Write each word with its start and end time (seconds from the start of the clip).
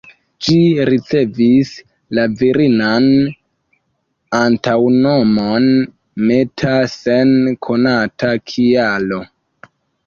Ĝi 0.45 0.55
ricevis 0.89 1.73
la 2.19 2.23
virinan 2.39 3.11
antaŭnomon 4.41 5.71
""Meta"" 6.33 6.77
sen 6.99 7.39
konata 7.69 8.37
kialo. 8.51 9.25